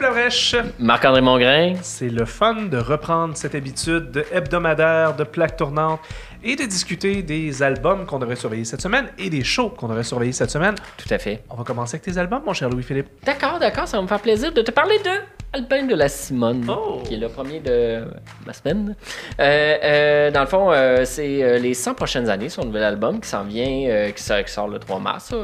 Lavrèche. 0.00 0.56
Marc-André 0.78 1.20
Mongrain. 1.20 1.74
C'est 1.82 2.08
le 2.08 2.24
fun 2.24 2.62
de 2.62 2.78
reprendre 2.78 3.36
cette 3.36 3.54
habitude 3.54 4.24
hebdomadaire 4.32 5.14
de 5.14 5.24
plaques 5.24 5.56
tournantes 5.56 6.00
et 6.42 6.56
de 6.56 6.64
discuter 6.64 7.22
des 7.22 7.62
albums 7.62 8.06
qu'on 8.06 8.18
devrait 8.18 8.36
surveiller 8.36 8.64
cette 8.64 8.80
semaine 8.80 9.08
et 9.18 9.28
des 9.28 9.44
shows 9.44 9.68
qu'on 9.70 9.88
devrait 9.88 10.04
surveiller 10.04 10.32
cette 10.32 10.50
semaine. 10.50 10.74
Tout 10.96 11.12
à 11.12 11.18
fait. 11.18 11.42
On 11.50 11.56
va 11.56 11.64
commencer 11.64 11.96
avec 11.96 12.02
tes 12.02 12.18
albums, 12.18 12.42
mon 12.46 12.54
cher 12.54 12.70
Louis-Philippe. 12.70 13.08
D'accord, 13.24 13.58
d'accord, 13.58 13.86
ça 13.86 13.98
va 13.98 14.02
me 14.02 14.08
faire 14.08 14.20
plaisir 14.20 14.52
de 14.52 14.62
te 14.62 14.70
parler 14.70 14.98
de 14.98 15.10
Albin 15.52 15.86
de 15.86 15.96
la 15.96 16.08
Simone, 16.08 16.64
Oh. 16.68 17.02
qui 17.04 17.14
est 17.14 17.16
le 17.16 17.28
premier 17.28 17.58
de 17.58 18.04
ma 18.46 18.52
semaine. 18.52 18.94
Euh, 19.40 19.76
euh, 19.82 20.30
dans 20.30 20.42
le 20.42 20.46
fond, 20.46 20.70
euh, 20.70 21.04
c'est 21.04 21.58
les 21.58 21.74
100 21.74 21.94
prochaines 21.94 22.28
années, 22.30 22.48
son 22.48 22.64
nouvel 22.64 22.84
album 22.84 23.20
qui 23.20 23.28
s'en 23.28 23.42
vient, 23.44 24.10
qui, 24.14 24.22
sort, 24.22 24.44
qui 24.44 24.52
sort 24.52 24.68
le 24.68 24.78
3 24.78 25.00
mars, 25.00 25.34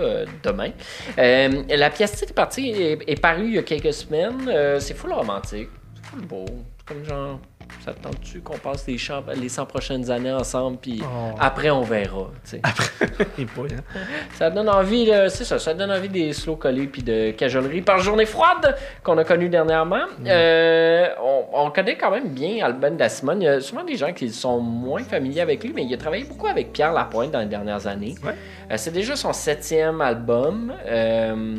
demain. 0.44 0.70
La 1.16 1.90
pièce 1.90 2.22
est 2.22 2.32
partie, 2.34 2.70
est, 2.70 2.98
est 3.06 3.20
parue 3.20 3.46
il 3.48 3.54
y 3.54 3.58
a 3.58 3.62
quelques 3.62 3.92
semaines. 3.92 4.48
C'est 4.78 4.94
full 4.94 5.12
romantique, 5.12 5.68
c'est 5.94 6.04
full 6.06 6.22
beau. 6.24 6.44
C'est 6.78 6.94
comme 6.94 7.04
genre, 7.04 7.40
ça 7.84 7.92
te 7.92 8.02
tente-tu 8.02 8.40
qu'on 8.40 8.58
passe 8.58 8.86
les, 8.86 8.96
les 9.40 9.48
100 9.48 9.66
prochaines 9.66 10.10
années 10.10 10.32
ensemble, 10.32 10.78
puis 10.78 11.02
Oh. 11.02 11.34
après 11.38 11.70
on 11.70 11.82
verra, 11.82 12.30
pas, 12.52 13.62
hein. 13.62 14.00
Ça 14.34 14.50
donne 14.50 14.68
envie, 14.68 15.10
c'est 15.28 15.44
ça, 15.44 15.58
ça 15.58 15.74
donne 15.74 15.90
envie 15.90 16.08
des 16.08 16.32
slow 16.32 16.56
collés 16.56 16.86
puis 16.86 17.02
de 17.02 17.30
cajolerie 17.32 17.82
par 17.82 17.98
journée 17.98 18.26
froide 18.26 18.76
qu'on 19.02 19.16
a 19.18 19.24
connu 19.24 19.48
dernièrement. 19.48 20.04
Euh, 20.26 21.08
on, 21.22 21.44
on 21.52 21.70
connaît 21.70 21.96
quand 21.96 22.10
même 22.10 22.28
bien 22.30 22.64
Alban 22.64 22.92
Dassimone. 22.92 23.42
Il 23.42 23.44
y 23.44 23.48
a 23.48 23.60
souvent 23.60 23.84
des 23.84 23.96
gens 23.96 24.12
qui 24.12 24.30
sont 24.30 24.60
moins 24.60 25.02
familiers 25.02 25.40
avec 25.42 25.62
lui, 25.62 25.72
mais 25.74 25.84
il 25.84 25.94
a 25.94 25.96
travaillé 25.96 26.24
beaucoup 26.24 26.46
avec 26.48 26.72
Pierre 26.72 26.92
Lapointe 26.92 27.30
dans 27.30 27.40
les 27.40 27.46
dernières 27.46 27.86
années. 27.86 28.14
Ouais. 28.24 28.34
Euh, 28.70 28.74
c'est 28.76 28.92
déjà 28.92 29.16
son 29.16 29.32
septième 29.32 30.00
album. 30.00 30.72
Euh, 30.86 31.56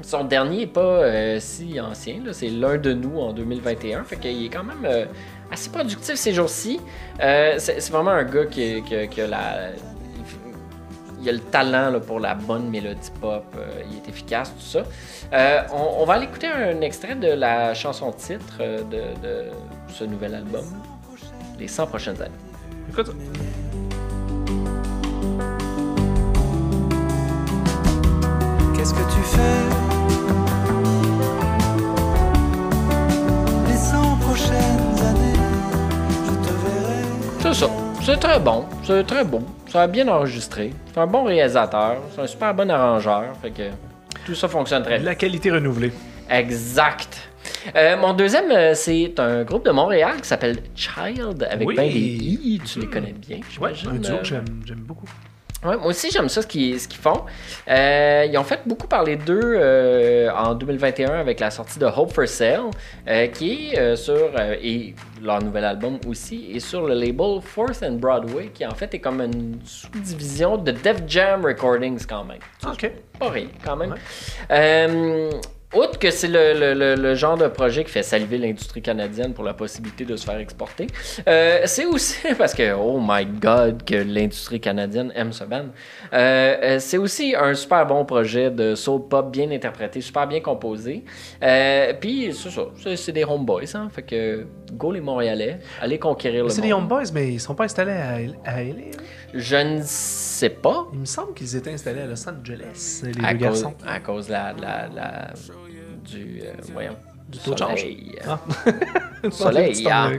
son 0.00 0.22
dernier 0.24 0.58
n'est 0.58 0.66
pas 0.68 1.40
si 1.40 1.80
ancien, 1.80 2.20
là. 2.24 2.32
c'est 2.32 2.50
l'un 2.50 2.76
de 2.78 2.92
nous 2.92 3.18
en 3.18 3.32
2021. 3.32 4.04
Fait 4.04 4.16
qu'il 4.16 4.44
est 4.44 4.48
quand 4.48 4.62
même 4.62 4.86
assez 5.50 5.70
productif 5.70 6.14
ces 6.16 6.32
jours-ci. 6.32 6.80
Euh, 7.20 7.54
c'est 7.58 7.90
vraiment 7.90 8.10
un 8.12 8.24
gars 8.24 8.46
qui, 8.46 8.82
qui- 8.82 9.08
qui 9.08 9.20
a 9.20 9.26
la. 9.26 9.70
Il 11.20 11.28
a 11.28 11.32
le 11.32 11.40
talent 11.40 11.90
là, 11.90 11.98
pour 11.98 12.20
la 12.20 12.34
bonne 12.36 12.68
mélodie 12.70 13.10
pop. 13.20 13.44
euh, 13.56 13.82
il 13.90 13.96
est 13.96 14.08
efficace, 14.08 14.52
tout 14.54 14.64
ça. 14.64 14.84
Euh, 15.32 15.62
on, 15.72 16.02
on 16.02 16.04
va 16.04 16.14
aller 16.14 16.26
écouter 16.26 16.46
un 16.46 16.80
extrait 16.80 17.16
de 17.16 17.28
la 17.32 17.74
chanson 17.74 18.12
titre 18.12 18.58
de, 18.58 19.20
de 19.20 19.44
ce 19.88 20.04
nouvel 20.04 20.36
album, 20.36 20.64
Les 21.58 21.66
100 21.66 21.88
prochaines 21.88 22.22
années. 22.22 22.30
Écoute, 22.88 23.10
Qu'est-ce 28.74 28.94
que 28.94 29.00
tu 29.12 29.20
fais? 29.22 29.67
C'est 38.08 38.16
très 38.16 38.40
bon. 38.40 38.64
C'est 38.84 39.06
très 39.06 39.22
beau. 39.22 39.42
Ça 39.66 39.82
a 39.82 39.86
bien 39.86 40.08
enregistré. 40.08 40.70
C'est 40.90 40.98
un 40.98 41.06
bon 41.06 41.24
réalisateur. 41.24 41.98
C'est 42.14 42.22
un 42.22 42.26
super 42.26 42.54
bon 42.54 42.70
arrangeur. 42.70 43.36
Fait 43.42 43.50
que 43.50 43.64
tout 44.24 44.34
ça 44.34 44.48
fonctionne 44.48 44.82
très 44.82 44.96
bien. 44.96 45.04
la 45.04 45.14
qualité 45.14 45.50
renouvelée. 45.50 45.92
Exact. 46.30 47.28
Euh, 47.76 47.98
mon 47.98 48.14
deuxième, 48.14 48.50
euh, 48.50 48.72
c'est 48.72 49.20
un 49.20 49.44
groupe 49.44 49.66
de 49.66 49.72
Montréal 49.72 50.22
qui 50.22 50.26
s'appelle 50.26 50.56
Child 50.74 51.46
avec 51.50 51.68
Oui. 51.68 51.74
ben 51.76 51.92
des 51.92 51.98
i. 51.98 52.62
Tu 52.64 52.80
les 52.80 52.86
connais 52.86 53.12
bien, 53.12 53.40
Ouais, 53.60 53.72
un 53.86 53.96
duo 53.96 54.14
euh, 54.14 54.18
que 54.20 54.24
j'aime 54.24 54.84
beaucoup. 54.86 55.10
Ouais, 55.64 55.76
moi 55.76 55.86
aussi, 55.88 56.08
j'aime 56.12 56.28
ça, 56.28 56.40
ce 56.40 56.46
qu'ils 56.46 56.78
ce 56.78 56.86
qu'ils 56.86 57.00
font. 57.00 57.24
Euh, 57.68 58.26
ils 58.30 58.38
ont 58.38 58.44
fait 58.44 58.60
beaucoup 58.64 58.86
parler 58.86 59.16
d'eux 59.16 59.40
euh, 59.42 60.30
en 60.30 60.54
2021 60.54 61.10
avec 61.10 61.40
la 61.40 61.50
sortie 61.50 61.80
de 61.80 61.86
Hope 61.86 62.12
for 62.12 62.28
Sale, 62.28 62.70
euh, 63.08 63.26
qui 63.26 63.72
est 63.72 63.96
sur, 63.96 64.30
et 64.62 64.94
leur 65.20 65.42
nouvel 65.42 65.64
album 65.64 65.98
aussi, 66.06 66.52
est 66.54 66.60
sur 66.60 66.86
le 66.86 66.94
label 66.94 67.40
Fourth 67.42 67.82
and 67.82 67.94
Broadway, 67.94 68.50
qui 68.54 68.64
en 68.64 68.74
fait 68.74 68.94
est 68.94 69.00
comme 69.00 69.20
une 69.20 69.58
sous-division 69.64 70.58
de 70.58 70.70
Def 70.70 71.02
Jam 71.08 71.44
Recordings 71.44 72.06
quand 72.06 72.24
même. 72.24 72.38
Ça, 72.62 72.70
Ok. 72.70 72.92
Pas 73.18 73.30
rien, 73.30 73.48
quand 73.64 73.76
même. 73.76 73.94
Ouais. 74.48 75.30
Outre 75.74 75.98
que 75.98 76.10
c'est 76.10 76.28
le, 76.28 76.54
le- 76.58 76.72
le- 76.72 76.94
le 76.94 77.14
genre 77.14 77.36
de 77.36 77.46
projet 77.46 77.84
qui 77.84 77.90
fait 77.90 78.02
saliver 78.02 78.38
l'industrie 78.38 78.80
canadienne 78.80 79.34
pour 79.34 79.44
la 79.44 79.52
possibilité 79.52 80.06
de 80.06 80.16
se 80.16 80.24
faire 80.24 80.38
exporter, 80.38 80.86
euh, 81.28 81.60
c'est 81.66 81.84
aussi 81.84 82.16
parce 82.38 82.54
que, 82.54 82.72
oh 82.72 82.98
my 83.06 83.26
god, 83.26 83.84
que 83.84 83.96
l'industrie 83.96 84.60
canadienne 84.60 85.12
aime 85.14 85.30
ce 85.30 85.44
band. 85.44 85.66
Euh, 86.14 86.56
euh, 86.62 86.78
c'est 86.78 86.96
aussi 86.96 87.34
un 87.38 87.52
super 87.52 87.84
bon 87.86 88.06
projet 88.06 88.50
de 88.50 88.74
soul 88.74 89.08
pop 89.08 89.30
bien 89.30 89.50
interprété, 89.50 90.00
super 90.00 90.26
bien 90.26 90.40
composé. 90.40 91.04
Euh, 91.42 91.92
Puis, 92.00 92.32
c'est 92.32 92.48
ça, 92.50 92.62
c'est- 92.96 93.12
des 93.12 93.24
homeboys, 93.24 93.66
hein. 93.74 93.88
Fait 93.94 94.02
que, 94.02 94.46
go 94.72 94.90
les 94.90 95.00
Montréalais, 95.02 95.58
allez 95.82 95.98
conquérir 95.98 96.44
le 96.44 96.50
C'est 96.50 96.62
des 96.62 96.72
Homeboys, 96.72 97.12
mais 97.12 97.32
ils 97.34 97.40
sont 97.40 97.54
pas 97.54 97.64
installés 97.64 97.92
à, 97.92 98.14
à 98.50 98.62
LA. 98.62 98.72
hein? 98.72 99.02
Je 99.34 99.56
ne 99.56 99.80
sais 99.84 100.48
pas. 100.48 100.86
Il 100.94 101.00
me 101.00 101.04
semble 101.04 101.34
qu'ils 101.34 101.54
étaient 101.56 101.72
installés 101.72 102.00
à 102.00 102.06
Los 102.06 102.26
Angeles, 102.26 103.02
les 103.04 103.24
à 103.24 103.34
deux 103.34 103.46
cause, 103.46 103.62
garçons. 103.62 103.74
à 103.86 104.00
cause 104.00 104.26
de 104.28 104.32
la, 104.32 104.54
la, 104.58 104.88
la- 104.94 105.32
du, 106.10 106.40
euh, 106.44 106.52
voyons, 106.72 106.96
du 107.28 107.38
taux 107.38 107.52
de 107.54 107.58
change. 107.58 107.80
soleil. 107.80 108.16
Ah. 108.26 108.38
Soleil, 109.32 109.84
ah. 109.90 110.10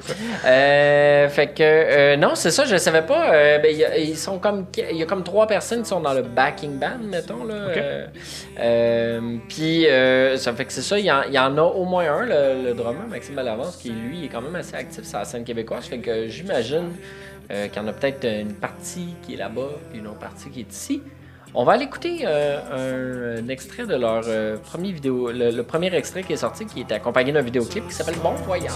Euh, 0.46 1.30
fait 1.30 1.48
que 1.48 1.64
euh, 1.64 2.18
non, 2.18 2.32
c'est 2.36 2.52
ça, 2.52 2.66
je 2.66 2.76
savais 2.76 3.02
pas. 3.04 3.34
euh, 3.34 3.58
ben, 3.60 3.72
il 3.72 3.78
y 3.78 3.86
a- 3.86 3.98
ils 3.98 4.18
sont 4.18 4.40
comme 4.40 4.66
il 4.92 4.98
y 4.98 5.02
a 5.02 5.06
comme 5.06 5.24
trois 5.24 5.48
personnes 5.48 5.84
qui 5.84 5.88
sont 5.90 6.02
dans 6.02 6.14
le 6.14 6.22
backing 6.22 6.78
band, 6.78 7.00
mettons 7.04 7.46
là. 7.46 7.54
Euh, 7.56 8.08
euh, 8.60 9.38
Puis 9.48 9.88
euh, 9.88 10.36
ça 10.38 10.52
fait 10.54 10.66
que 10.66 10.74
c'est 10.74 10.82
ça. 10.82 11.00
Il 11.00 11.06
y, 11.06 11.12
en, 11.12 11.24
il 11.24 11.34
y 11.34 11.40
en 11.40 11.58
a 11.58 11.62
au 11.62 11.86
moins 11.86 12.12
un, 12.14 12.26
le, 12.26 12.64
le 12.66 12.74
drummer 12.74 13.08
Maxime 13.10 13.36
Malavance, 13.36 13.78
qui 13.78 13.90
lui 13.92 14.26
est 14.26 14.28
quand 14.28 14.42
même 14.42 14.56
assez 14.56 14.76
actif 14.76 15.06
sur 15.06 15.20
la 15.20 15.26
scène 15.26 15.44
québécoise. 15.46 15.86
Fait 15.86 16.00
que 16.00 16.28
j'imagine 16.28 16.92
euh, 17.52 17.68
qu'il 17.68 17.82
y 17.82 17.86
en 17.86 17.88
a 17.88 17.94
peut-être 17.94 18.26
une 18.26 18.54
partie 18.54 19.16
qui 19.22 19.36
est 19.36 19.38
là-bas, 19.38 19.70
une 19.94 20.08
autre 20.08 20.20
partie 20.20 20.50
qui 20.50 20.60
est 20.62 20.72
ici. 20.74 21.02
On 21.56 21.64
va 21.64 21.74
aller 21.74 21.86
écouter 21.86 22.20
euh, 22.26 23.38
un, 23.40 23.44
un 23.44 23.48
extrait 23.48 23.88
de 23.88 23.96
leur 23.96 24.24
euh, 24.28 24.58
premier 24.58 24.92
vidéo, 24.92 25.32
le, 25.32 25.50
le 25.50 25.64
premier 25.64 25.94
extrait 25.96 26.22
qui 26.24 26.34
est 26.34 26.38
sorti, 26.38 26.66
qui 26.66 26.82
est 26.82 26.92
accompagné 26.92 27.32
d'un 27.32 27.42
vidéoclip 27.42 27.88
qui 27.88 27.94
s'appelle 27.94 28.18
Bon 28.22 28.34
Voyage. 28.34 28.72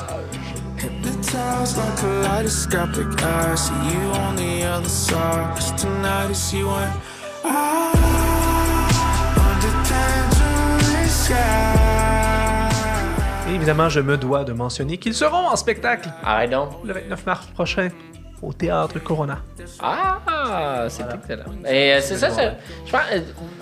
Et 13.48 13.56
évidemment, 13.56 13.90
je 13.90 14.00
me 14.00 14.18
dois 14.18 14.44
de 14.44 14.54
mentionner 14.54 14.98
qu'ils 14.98 15.14
seront 15.14 15.48
en 15.48 15.56
spectacle 15.56 16.10
Arrête 16.24 16.50
donc. 16.50 16.70
le 16.84 16.94
29 16.94 17.26
mars 17.28 17.46
prochain 17.54 17.90
au 18.44 18.54
Théâtre 18.54 19.00
Corona. 19.00 19.40
Ah, 19.80 20.86
c'est 20.90 21.04
excellent. 21.14 21.44
Et 21.68 21.94
euh, 21.94 22.00
c'est 22.02 22.18
ça, 22.18 22.30
c'est- 22.30 22.54
je 22.86 22.92
pense, 22.92 23.02
euh, 23.14 23.20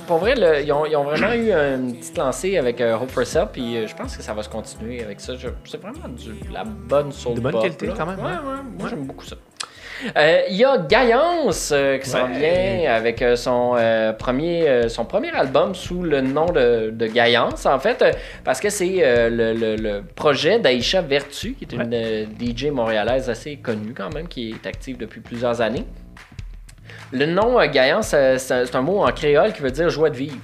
pour 0.08 0.18
vrai, 0.20 0.36
le- 0.36 0.64
ils, 0.64 0.72
ont, 0.72 0.86
ils 0.86 0.96
ont 0.96 1.04
vraiment 1.04 1.32
eu 1.34 1.52
une 1.52 1.96
petite 1.96 2.18
lancée 2.18 2.58
avec 2.58 2.82
euh, 2.82 2.96
Hope 2.98 3.12
for 3.12 3.26
Sale, 3.26 3.50
puis 3.52 3.78
euh, 3.78 3.88
je 3.88 3.96
pense 3.96 4.18
que 4.18 4.24
ça 4.24 4.34
va 4.34 4.44
se 4.44 4.50
continuer 4.50 5.04
avec 5.04 5.20
ça. 5.20 5.34
C'est 5.66 5.82
vraiment 5.82 6.08
du, 6.10 6.32
la 6.52 6.64
bonne 6.64 7.12
soul 7.12 7.36
De 7.36 7.40
bonne 7.42 7.52
pop, 7.54 7.62
qualité, 7.62 7.88
là. 7.88 7.94
quand 7.98 8.06
même, 8.06 8.20
Ouais, 8.20 8.26
ouais. 8.26 8.32
ouais, 8.32 8.62
moi 8.80 8.90
j'aime 8.90 9.06
beaucoup 9.06 9.26
ça. 9.26 9.36
Euh, 10.18 10.42
Il 10.50 10.56
y 10.56 10.66
a 10.66 10.78
Gaillance 10.78 11.72
euh, 11.74 11.98
qui 11.98 12.10
s'en 12.10 12.28
Ouais. 12.30 12.40
vient 12.84 12.92
avec 12.94 13.22
euh, 13.22 13.36
son, 13.36 13.76
euh, 13.78 14.14
premier, 14.14 14.68
euh, 14.68 14.90
son 14.90 15.06
premier 15.06 15.32
album 15.32 15.76
sous 15.76 16.02
le 16.04 16.22
nom 16.22 16.46
de, 16.48 16.90
de 16.92 17.08
Gaillance, 17.08 17.66
en 17.66 17.80
fait, 17.80 18.02
euh, 18.02 18.12
parce 18.44 18.60
que 18.60 18.70
c'est 18.70 18.96
euh, 19.04 19.30
le, 19.30 19.54
le- 19.54 19.76
le 19.76 20.04
projet 20.16 20.60
d'Aïcha 20.60 21.02
Vertu, 21.02 21.54
qui 21.54 21.66
est 21.66 21.74
une 21.74 21.94
euh, 21.94 22.26
DJ 22.40 22.66
montréalaise 22.72 23.30
assez 23.30 23.58
connue 23.58 23.94
quand 23.96 24.14
même, 24.14 24.28
qui 24.28 24.52
est 24.52 24.68
active 24.68 24.98
depuis 24.98 25.22
plusieurs 25.22 25.62
années. 25.62 25.86
Le 27.12 27.26
nom 27.26 27.60
euh, 27.60 27.68
Gaillance, 27.68 28.16
c'est 28.38 28.76
un 28.76 28.82
mot 28.82 29.04
en 29.04 29.12
créole 29.12 29.54
qui 29.54 29.62
veut 29.62 29.72
dire 29.72 29.90
joie 29.90 30.10
de 30.10 30.16
vivre. 30.18 30.38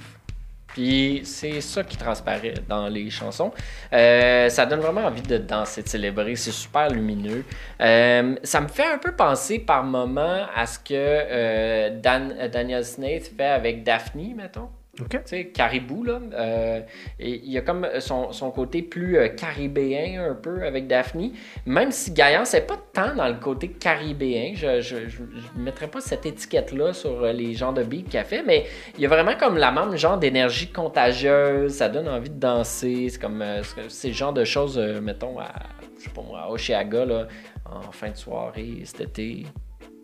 Puis 0.68 1.22
c'est 1.24 1.60
ça 1.60 1.82
qui 1.82 1.96
transparaît 1.96 2.54
dans 2.68 2.88
les 2.88 3.10
chansons. 3.10 3.52
Euh, 3.92 4.48
ça 4.48 4.66
donne 4.66 4.80
vraiment 4.80 5.06
envie 5.06 5.22
de 5.22 5.38
danser, 5.38 5.82
de 5.82 5.88
célébrer. 5.88 6.36
C'est 6.36 6.52
super 6.52 6.90
lumineux. 6.90 7.44
Euh, 7.80 8.36
ça 8.42 8.60
me 8.60 8.68
fait 8.68 8.86
un 8.86 8.98
peu 8.98 9.12
penser 9.12 9.58
par 9.58 9.82
moments 9.82 10.46
à 10.54 10.66
ce 10.66 10.78
que 10.78 10.94
euh, 10.94 11.98
Daniel 12.00 12.84
Snaith 12.84 13.32
fait 13.36 13.44
avec 13.44 13.82
Daphne, 13.82 14.34
mettons. 14.36 14.68
Tu 15.04 15.18
sais, 15.24 15.46
caribou, 15.48 16.02
là. 16.04 16.20
Euh, 16.32 16.80
il 17.18 17.50
y 17.50 17.56
a 17.58 17.60
comme 17.60 17.86
son, 18.00 18.32
son 18.32 18.50
côté 18.50 18.82
plus 18.82 19.16
euh, 19.16 19.28
caribéen, 19.28 20.30
un 20.30 20.34
peu, 20.34 20.64
avec 20.64 20.86
Daphne. 20.86 21.32
Même 21.66 21.90
si 21.92 22.12
Gaillan, 22.12 22.44
c'est 22.44 22.66
pas 22.66 22.78
tant 22.92 23.14
dans 23.14 23.28
le 23.28 23.34
côté 23.34 23.68
caribéen. 23.68 24.52
Je 24.54 24.80
je 24.80 25.22
mettrais 25.56 25.88
pas 25.88 26.00
cette 26.00 26.26
étiquette-là 26.26 26.92
sur 26.92 27.22
euh, 27.22 27.32
les 27.32 27.54
genres 27.54 27.72
de 27.72 27.82
beats 27.82 28.08
qu'elle 28.10 28.24
fait, 28.24 28.42
mais 28.42 28.66
il 28.96 29.02
y 29.02 29.06
a 29.06 29.08
vraiment 29.08 29.36
comme 29.36 29.56
la 29.56 29.70
même 29.70 29.96
genre 29.96 30.18
d'énergie 30.18 30.70
contagieuse. 30.70 31.72
Ça 31.72 31.88
donne 31.88 32.08
envie 32.08 32.30
de 32.30 32.40
danser. 32.40 33.08
C'est 33.08 33.20
comme... 33.20 33.42
euh, 33.42 33.62
c'est 33.88 34.08
le 34.08 34.14
genre 34.14 34.32
de 34.32 34.44
choses, 34.44 34.78
mettons, 34.78 35.38
à, 35.38 35.52
je 35.98 36.04
sais 36.04 36.10
pas 36.10 36.22
moi, 36.22 36.40
à 36.40 36.48
Oshéaga, 36.48 37.04
là, 37.04 37.28
en 37.64 37.92
fin 37.92 38.10
de 38.10 38.16
soirée, 38.16 38.82
cet 38.84 39.00
été. 39.00 39.46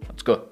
En 0.08 0.14
tout 0.14 0.24
cas, 0.24 0.44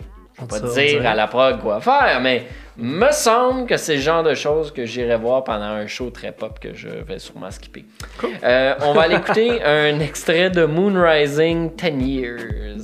Je 0.42 0.56
peux 0.56 0.60
pas 0.60 0.68
te 0.68 0.74
dire 0.74 1.06
à 1.06 1.14
la 1.14 1.26
prog 1.26 1.60
quoi 1.60 1.80
faire, 1.80 2.20
mais 2.20 2.46
me 2.76 3.10
semble 3.12 3.66
que 3.66 3.76
c'est 3.76 3.96
le 3.96 4.00
genre 4.00 4.22
de 4.22 4.34
choses 4.34 4.72
que 4.72 4.86
j'irai 4.86 5.16
voir 5.16 5.44
pendant 5.44 5.64
un 5.64 5.86
show 5.86 6.10
très 6.10 6.32
pop 6.32 6.58
que 6.58 6.74
je 6.74 6.88
vais 6.88 7.18
sûrement 7.18 7.50
skipper. 7.50 7.84
Cool. 8.18 8.30
Euh, 8.42 8.74
on 8.80 8.92
va 8.92 9.02
aller 9.02 9.16
écouter 9.16 9.62
un 9.64 10.00
extrait 10.00 10.50
de 10.50 10.64
Moon 10.64 10.94
Rising 10.94 11.70
10 11.76 12.06
Years. 12.06 12.80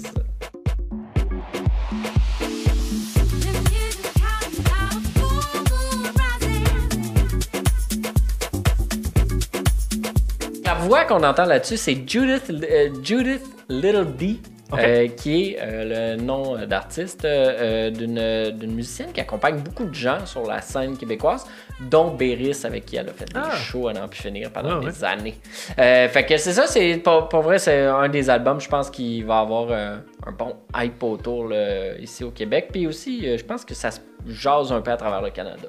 La 10.64 10.74
voix 10.74 11.04
qu'on 11.04 11.24
entend 11.24 11.46
là-dessus, 11.46 11.78
c'est 11.78 11.94
Judith, 12.06 12.50
euh, 12.50 12.90
Judith 13.02 13.42
Little 13.70 14.16
D, 14.16 14.38
Euh, 14.74 15.08
qui 15.08 15.52
est 15.52 15.58
euh, 15.62 16.16
le 16.16 16.22
nom 16.22 16.56
d'artiste 16.66 17.24
euh, 17.24 17.90
d'une 17.90 18.74
musicienne 18.74 19.12
qui 19.12 19.20
accompagne 19.20 19.60
beaucoup 19.60 19.86
de 19.86 19.94
gens 19.94 20.26
sur 20.26 20.42
la 20.46 20.60
scène 20.60 20.98
québécoise, 20.98 21.46
dont 21.80 22.10
Béris, 22.10 22.60
avec 22.64 22.84
qui 22.84 22.96
elle 22.96 23.08
a 23.08 23.12
fait 23.14 23.24
des 23.32 23.40
Ah. 23.42 23.50
shows 23.56 23.88
à 23.88 23.94
n'en 23.94 24.08
plus 24.08 24.20
finir 24.20 24.50
pendant 24.52 24.78
Ouais, 24.80 24.84
des 24.90 25.02
années. 25.04 25.38
Fait 25.76 26.26
que 26.28 26.36
c'est 26.36 26.52
ça, 26.52 26.66
c'est 26.66 26.98
pour, 26.98 27.28
pour 27.30 27.40
vrai, 27.40 27.58
c'est 27.58 27.86
un 27.86 28.10
des 28.10 28.28
albums, 28.28 28.60
je 28.60 28.68
pense, 28.68 28.90
qui 28.90 29.22
va 29.22 29.38
avoir 29.40 29.72
un 29.72 30.32
bon 30.36 30.54
hype 30.76 31.02
autour 31.02 31.48
là, 31.48 31.96
ici 31.98 32.22
au 32.22 32.30
Québec. 32.30 32.68
Puis 32.70 32.86
aussi, 32.86 33.38
je 33.38 33.44
pense 33.44 33.64
que 33.64 33.74
ça 33.74 33.90
se 33.90 34.00
jase 34.26 34.70
un 34.70 34.82
peu 34.82 34.90
à 34.90 34.96
travers 34.98 35.22
le 35.22 35.30
Canada, 35.30 35.68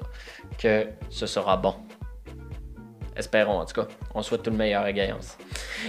que 0.58 0.86
ce 1.08 1.24
sera 1.26 1.56
bon. 1.56 1.74
Espérons, 3.20 3.60
en 3.60 3.64
tout 3.66 3.80
cas. 3.82 3.86
On 4.14 4.22
souhaite 4.22 4.42
tout 4.42 4.50
le 4.50 4.56
meilleur 4.56 4.82
à 4.82 4.92
Gaillance. 4.92 5.36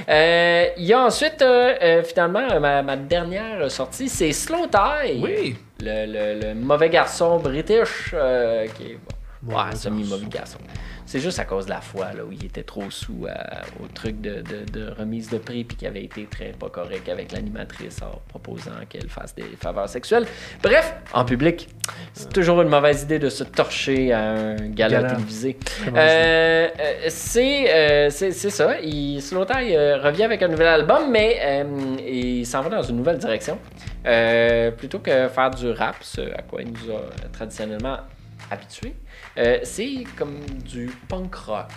Euh, 0.10 0.66
Il 0.78 0.84
y 0.86 0.94
a 0.94 1.00
ensuite, 1.00 1.42
euh, 1.42 1.74
euh, 1.82 2.04
finalement, 2.04 2.60
ma, 2.60 2.84
ma 2.84 2.96
dernière 2.98 3.72
sortie, 3.72 4.10
c'est 4.10 4.32
Slow 4.34 4.68
Tie. 4.68 5.20
Oui. 5.24 5.56
Le, 5.82 6.06
le- 6.06 6.40
le 6.50 6.54
mauvais 6.54 6.90
garçon 6.90 7.38
british, 7.40 8.14
qui 8.76 8.84
est 8.84 8.98
ouais, 9.48 9.54
Mauvais 9.56 9.76
semi-mauvais 9.76 10.26
garçon. 10.28 10.60
C'est 11.06 11.20
juste 11.20 11.40
à 11.40 11.46
cause 11.46 11.66
de 11.66 11.72
la 11.72 11.82
fois 11.82 12.14
là, 12.14 12.24
où 12.24 12.32
il 12.32 12.46
était 12.46 12.64
trop 12.64 12.90
sous 12.90 13.26
à- 13.30 13.62
au 13.84 13.88
truc 13.88 14.22
de, 14.22 14.42
de- 14.42 14.72
de 14.72 14.92
remise 14.92 15.30
de 15.30 15.38
prix 15.38 15.64
puis 15.64 15.76
qu'il 15.76 15.88
avait 15.88 16.04
été 16.04 16.26
très 16.26 16.52
pas 16.52 16.70
correct 16.70 17.10
avec 17.10 17.32
l'animatrice 17.32 18.02
en 18.02 18.22
proposant 18.30 18.72
qu'elle 18.88 19.10
fasse 19.10 19.36
des 19.36 19.44
faveurs 19.60 19.90
sexuelles. 19.90 20.26
Bref, 20.64 20.94
en 21.14 21.26
public, 21.26 21.68
c'est 22.14 22.32
toujours 22.32 22.62
une 22.62 22.70
mauvaise 22.70 23.04
idée 23.04 23.20
de 23.20 23.30
se 23.30 23.44
torcher 23.44 24.14
à 24.14 24.32
un 24.32 24.56
gala, 24.70 24.98
Gala. 25.02 25.10
télévisé. 25.16 25.58
Euh, 25.96 26.70
euh, 26.80 26.94
c'est 27.10 27.74
euh, 27.74 28.10
c'est 28.10 28.32
c'est 28.32 28.50
ça. 28.50 28.80
Il, 28.82 29.20
euh, 29.20 29.98
revient 30.02 30.24
avec 30.24 30.42
un 30.44 30.48
nouvel 30.48 30.68
album, 30.68 31.12
mais 31.12 31.40
euh, 31.42 31.64
il 32.08 32.46
s'en 32.46 32.62
va 32.62 32.70
dans 32.70 32.84
une 32.84 32.98
nouvelle 32.98 33.18
direction. 33.18 33.58
Euh, 34.06 34.72
plutôt 34.72 35.00
que 35.00 35.28
faire 35.28 35.52
du 35.52 35.70
rap, 35.72 35.96
ce 36.02 36.22
à 36.22 36.42
quoi 36.42 36.62
il 36.62 36.70
nous 36.72 36.92
a 36.94 37.02
traditionnellement 37.32 37.98
habitués, 38.50 38.96
euh, 39.38 39.60
c'est 39.64 40.04
comme 40.18 40.40
du 40.40 40.88
punk 41.08 41.36
rock. 41.36 41.68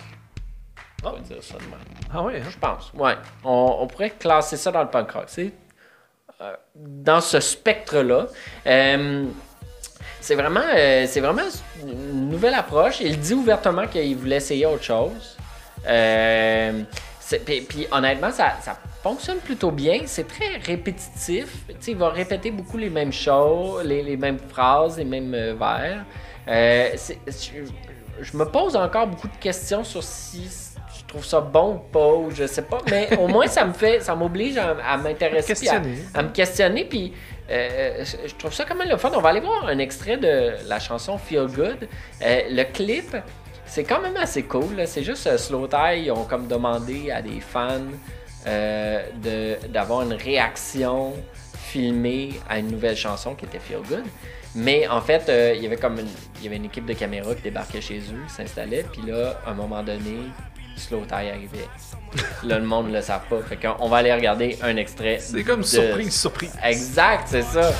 On 1.03 1.11
va 1.11 1.19
dire 1.19 1.43
ça 1.43 1.55
de 1.55 1.63
même. 1.63 1.79
Ah 2.11 2.23
oui, 2.23 2.33
hein? 2.37 2.47
Je 2.49 2.57
pense, 2.57 2.91
ouais. 2.93 3.15
On, 3.43 3.77
on 3.81 3.87
pourrait 3.87 4.11
classer 4.11 4.57
ça 4.57 4.71
dans 4.71 4.81
le 4.81 4.89
punk 4.89 5.11
rock. 5.11 5.25
C'est 5.27 5.53
euh, 6.41 6.55
dans 6.75 7.21
ce 7.21 7.39
spectre-là. 7.39 8.27
Euh, 8.65 9.25
c'est 10.19 10.35
vraiment, 10.35 10.63
c'est 10.73 11.19
vraiment 11.19 11.43
une 11.83 12.29
nouvelle 12.29 12.55
approche. 12.55 12.99
Il 12.99 13.19
dit 13.19 13.35
ouvertement 13.35 13.85
qu'il 13.85 14.17
voulait 14.17 14.37
essayer 14.37 14.65
autre 14.65 14.83
chose. 14.83 15.37
Puis, 17.45 17.61
puis 17.61 17.87
honnêtement, 17.91 18.31
ça, 18.31 18.55
ça 18.59 18.75
fonctionne 19.05 19.37
plutôt 19.37 19.69
bien. 19.69 19.99
C'est 20.07 20.27
très 20.27 20.57
répétitif. 20.57 21.45
Tu 21.67 21.75
sais, 21.79 21.91
il 21.91 21.97
va 21.97 22.09
répéter 22.09 22.49
beaucoup 22.49 22.77
les 22.77 22.89
mêmes 22.89 23.13
choses, 23.13 23.83
les, 23.83 24.01
les 24.01 24.17
mêmes 24.17 24.39
phrases, 24.39 24.97
les 24.97 25.05
mêmes 25.05 25.35
euh, 25.35 25.53
vers. 25.53 26.05
Euh, 26.47 26.89
je, 27.27 28.23
je 28.23 28.37
me 28.37 28.45
pose 28.45 28.75
encore 28.75 29.05
beaucoup 29.05 29.27
de 29.27 29.37
questions 29.39 29.83
sur 29.83 30.01
si 30.01 30.49
je 30.97 31.05
trouve 31.05 31.23
ça 31.23 31.39
bon 31.39 31.75
ou 31.75 31.77
pas, 31.77 32.13
ou 32.13 32.31
je 32.31 32.47
sais 32.47 32.63
pas. 32.63 32.79
Mais 32.89 33.15
au 33.19 33.27
moins, 33.27 33.45
ça 33.45 33.63
me 33.63 33.73
fait, 33.73 33.99
ça 33.99 34.15
m'oblige 34.15 34.57
à, 34.57 34.75
à 34.83 34.97
m'intéresser, 34.97 35.53
à, 35.69 36.23
me 36.23 36.29
questionner. 36.29 36.85
Puis 36.85 37.13
euh, 37.51 38.03
je 38.25 38.33
trouve 38.33 38.53
ça 38.53 38.65
quand 38.65 38.75
même 38.75 38.89
le 38.89 38.97
fun. 38.97 39.11
On 39.13 39.21
va 39.21 39.29
aller 39.29 39.39
voir 39.39 39.67
un 39.67 39.77
extrait 39.77 40.17
de 40.17 40.53
la 40.67 40.79
chanson 40.79 41.19
Feel 41.19 41.45
Good. 41.45 41.87
Le 42.21 42.63
clip, 42.73 43.15
c'est 43.67 43.83
quand 43.83 44.01
même 44.01 44.17
assez 44.17 44.41
cool. 44.41 44.87
C'est 44.87 45.03
juste 45.03 45.37
Slow 45.37 45.67
Tie, 45.67 46.05
ils 46.05 46.11
ont 46.11 46.23
comme 46.23 46.47
demandé 46.47 47.11
à 47.11 47.21
des 47.21 47.39
fans 47.39 47.91
euh, 48.47 49.03
de- 49.23 49.57
d'avoir 49.67 50.01
une 50.03 50.13
réaction 50.13 51.13
filmée 51.53 52.39
à 52.49 52.57
une 52.59 52.69
nouvelle 52.71 52.95
chanson 52.97 53.35
qui 53.35 53.45
était 53.45 53.59
Feel 53.59 53.81
Good. 53.89 54.05
Mais 54.55 54.87
en 54.87 55.01
fait, 55.01 55.27
euh, 55.27 55.53
il 55.55 55.61
y 55.63 55.65
avait 55.65 55.75
comme 55.75 55.99
une, 55.99 56.07
il 56.37 56.43
y 56.43 56.47
avait 56.47 56.55
une 56.55 56.63
équipe 56.65 56.85
de 56.85 56.93
caméras 56.93 57.35
qui 57.35 57.41
débarquait 57.41 57.81
chez 57.81 57.99
eux, 57.99 58.23
s'installait, 58.29 58.85
puis 58.91 59.01
là, 59.11 59.41
à 59.45 59.51
un 59.51 59.53
moment 59.53 59.83
donné, 59.83 60.19
Slow 60.77 61.03
Tie 61.05 61.13
arrivait. 61.13 61.67
là, 62.43 62.59
le 62.59 62.65
monde 62.65 62.87
ne 62.89 62.93
le 62.93 63.01
savent 63.01 63.27
pas. 63.29 63.41
Fait 63.41 63.57
qu'on 63.57 63.87
va 63.89 63.97
aller 63.97 64.13
regarder 64.13 64.57
un 64.61 64.75
extrait. 64.77 65.17
C'est 65.19 65.43
comme 65.43 65.59
de- 65.61 65.65
surprise, 65.65 66.15
surprise. 66.19 66.53
Exact, 66.63 67.27
c'est 67.27 67.41
ça. 67.41 67.69
Life 67.69 67.75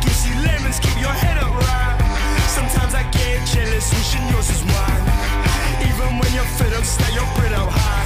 gives 0.00 0.26
you 0.28 0.34
lemons, 0.42 0.78
keep 0.80 0.96
your 1.00 1.10
head 1.12 1.38
up 1.38 1.50
right? 1.58 1.98
Sometimes 2.48 2.94
I 2.94 3.02
get 3.12 3.44
jealous, 3.52 3.90
wishing 3.92 4.22
yours 4.30 4.48
was 4.48 4.62
mine. 4.64 5.04
Even 5.82 6.18
when 6.18 6.32
you're 6.34 6.50
fed 6.58 6.72
up, 6.74 6.84
stay 6.84 7.12
your 7.14 7.26
bread 7.36 7.52
up 7.52 7.68
high. 7.70 8.01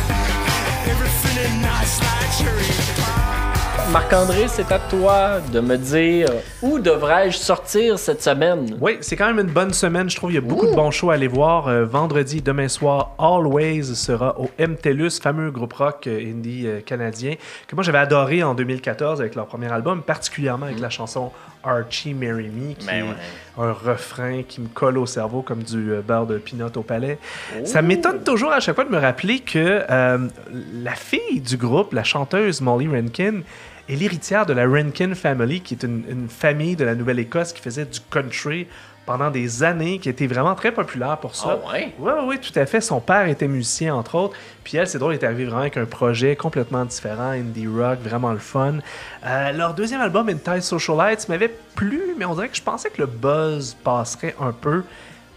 Marc-André, 3.93 4.47
c'est 4.49 4.71
à 4.73 4.79
toi 4.79 5.41
de 5.53 5.61
me 5.61 5.79
dire 5.79 6.29
où 6.61 6.79
devrais-je 6.79 7.39
sortir 7.39 7.99
cette 7.99 8.23
semaine? 8.23 8.77
Oui, 8.81 8.99
c'est 9.01 9.17
quand 9.17 9.27
même 9.27 9.39
une 9.39 9.53
bonne 9.53 9.73
semaine. 9.73 10.11
Je 10.11 10.17
trouve 10.17 10.33
il 10.33 10.35
y 10.35 10.39
a 10.39 10.43
beaucoup 10.43 10.67
de 10.67 10.75
bons 10.75 10.91
shows 10.91 11.11
à 11.11 11.15
aller 11.15 11.29
voir. 11.29 11.69
Euh, 11.69 11.85
vendredi, 11.85 12.43
demain 12.43 12.69
soir, 12.69 13.13
Always 13.19 13.95
sera 13.95 14.39
au 14.39 14.51
MTELUS, 14.59 15.21
fameux 15.23 15.51
groupe 15.51 15.73
rock 15.73 16.09
euh, 16.09 16.31
indie 16.31 16.67
euh, 16.67 16.81
canadien, 16.81 17.37
que 17.69 17.75
moi 17.75 17.85
j'avais 17.85 17.99
adoré 17.99 18.43
en 18.43 18.55
2014 18.55 19.21
avec 19.21 19.35
leur 19.35 19.47
premier 19.47 19.73
album, 19.73 20.03
particulièrement 20.03 20.67
avec 20.67 20.81
la 20.81 20.91
chanson 20.91 21.31
Archie 21.67 22.15
Marry 22.15 22.49
Me, 22.49 22.75
qui 22.75 22.87
Ben 22.87 22.95
est 22.97 23.03
ouais. 23.03 23.15
un 23.59 23.73
refrain 23.73 24.43
qui 24.47 24.61
me 24.61 24.69
colle 24.69 24.99
au 24.99 25.07
cerveau 25.07 25.43
comme 25.43 25.63
du 25.63 25.93
euh, 25.93 26.01
beurre 26.01 26.27
de 26.27 26.39
pinot 26.39 26.71
au 26.77 26.83
palais. 26.83 27.19
Ça 27.65 27.83
m'étonne 27.83 28.23
toujours 28.23 28.53
à 28.53 28.61
chaque 28.61 28.75
fois 28.77 28.85
de 28.85 28.91
me 28.91 28.99
rappeler 28.99 29.41
que 29.41 29.85
euh, 29.91 30.29
la 30.83 30.95
fille 30.95 31.41
du 31.41 31.57
groupe, 31.57 31.93
la 31.93 32.05
chanteuse 32.05 32.61
Molly 32.61 32.89
Rankin, 32.89 33.41
est 33.89 33.95
l'héritière 33.97 34.47
de 34.47 34.53
la 34.53 34.67
Rankin 34.67 35.15
Family, 35.15 35.61
qui 35.61 35.75
est 35.75 35.83
une, 35.85 36.05
une 36.09 36.29
famille 36.29 36.77
de 36.77 36.85
la 36.85 36.95
Nouvelle-Écosse 36.95 37.53
qui 37.53 37.63
faisait 37.63 37.85
du 37.85 38.01
country 38.11 38.67
pendant 39.07 39.31
des 39.31 39.63
années, 39.63 39.99
qui 40.01 40.09
était 40.09 40.27
vraiment 40.27 40.55
très 40.57 40.73
populaire 40.73 41.17
pour 41.19 41.35
ça. 41.37 41.61
Ah 41.63 41.73
ouais? 41.73 41.95
Oui, 41.99 42.13
oui, 42.25 42.41
tout 42.41 42.57
à 42.59 42.67
fait. 42.67 42.81
Son 42.81 43.01
père 43.01 43.29
était 43.29 43.47
musicien, 43.47 43.95
entre 43.95 44.17
autres. 44.17 44.37
Puis 44.65 44.77
elle, 44.77 44.89
c'est 44.89 44.99
drôle, 44.99 45.15
elle 45.15 45.21
est 45.21 45.25
arrivée 45.25 45.45
vraiment 45.45 45.61
avec 45.61 45.77
un 45.77 45.87
projet 45.87 46.35
complètement 46.35 46.85
différent, 46.85 47.31
indie 47.31 47.69
rock, 47.69 48.01
vraiment 48.03 48.33
le 48.33 48.39
fun. 48.39 48.79
Euh, 49.25 49.53
leur 49.53 49.75
deuxième 49.75 50.01
album, 50.01 50.29
Entire 50.29 50.63
Socialites, 50.63 51.29
m'avait 51.29 51.55
plu, 51.77 52.15
mais 52.19 52.25
on 52.25 52.35
dirait 52.35 52.49
que 52.49 52.57
je 52.57 52.63
pensais 52.63 52.91
que 52.91 53.01
le 53.01 53.07
buzz 53.07 53.77
passerait 53.85 54.35
un 54.41 54.53
peu. 54.53 54.83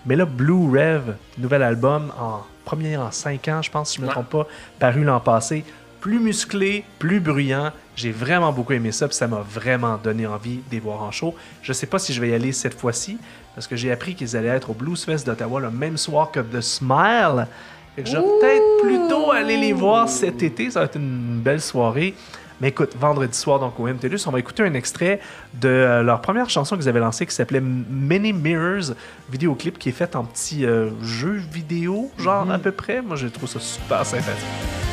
Mais 0.05 0.15
là, 0.15 0.25
Blue 0.25 0.71
Rev, 0.71 1.13
nouvel 1.37 1.61
album, 1.61 2.11
en 2.19 2.41
premier 2.65 2.97
en 2.97 3.11
5 3.11 3.47
ans, 3.49 3.61
je 3.61 3.69
pense, 3.69 3.91
si 3.91 3.97
je 3.97 4.01
ne 4.01 4.07
me 4.07 4.11
trompe 4.11 4.29
pas, 4.29 4.47
paru 4.79 5.03
l'an 5.03 5.19
passé. 5.19 5.63
Plus 6.01 6.19
musclé, 6.19 6.83
plus 6.97 7.19
bruyant. 7.19 7.71
J'ai 7.95 8.11
vraiment 8.11 8.53
beaucoup 8.53 8.73
aimé 8.73 8.91
ça, 8.91 9.07
puis 9.07 9.15
ça 9.15 9.27
m'a 9.27 9.41
vraiment 9.41 9.97
donné 9.97 10.25
envie 10.25 10.57
de 10.57 10.71
les 10.71 10.79
voir 10.79 11.03
en 11.03 11.11
show. 11.11 11.35
Je 11.61 11.73
sais 11.73 11.87
pas 11.87 11.99
si 11.99 12.13
je 12.13 12.21
vais 12.21 12.29
y 12.29 12.33
aller 12.33 12.51
cette 12.51 12.79
fois-ci, 12.79 13.17
parce 13.55 13.67
que 13.67 13.75
j'ai 13.75 13.91
appris 13.91 14.15
qu'ils 14.15 14.37
allaient 14.37 14.47
être 14.47 14.69
au 14.69 14.73
Blues 14.73 15.03
Fest 15.03 15.25
d'Ottawa 15.25 15.59
le 15.59 15.71
même 15.71 15.97
soir 15.97 16.31
que 16.31 16.39
The 16.39 16.61
Smile. 16.61 17.47
Fait 17.95 18.03
que 18.03 18.09
je 18.09 18.15
vais 18.15 18.23
peut-être 18.23 18.81
plutôt 18.81 19.31
aller 19.31 19.57
les 19.57 19.73
voir 19.73 20.07
cet 20.07 20.41
été. 20.43 20.71
Ça 20.71 20.79
va 20.79 20.85
être 20.85 20.95
une 20.95 21.41
belle 21.41 21.61
soirée. 21.61 22.15
Mais 22.61 22.69
écoute, 22.69 22.95
vendredi 22.99 23.37
soir, 23.37 23.59
donc 23.59 23.79
au 23.79 23.87
MTLUS, 23.87 24.27
on 24.27 24.31
va 24.31 24.39
écouter 24.39 24.63
un 24.63 24.73
extrait 24.73 25.21
de 25.53 25.69
euh, 25.69 26.03
leur 26.03 26.21
première 26.21 26.49
chanson 26.49 26.75
qu'ils 26.75 26.89
avaient 26.89 26.99
lancée 26.99 27.25
qui 27.25 27.33
s'appelait 27.33 27.61
Many 27.61 28.33
Mirrors, 28.33 28.95
vidéoclip 29.31 29.79
qui 29.79 29.89
est 29.89 29.93
fait 29.93 30.15
en 30.15 30.25
petit 30.25 30.65
euh, 30.65 30.89
jeu 31.01 31.41
vidéo, 31.51 32.11
genre 32.17 32.49
à 32.51 32.59
peu 32.59 32.71
près. 32.71 33.01
Moi, 33.01 33.15
je 33.15 33.27
trouve 33.27 33.47
ça 33.47 33.59
super 33.59 34.05
sympathique. 34.05 34.88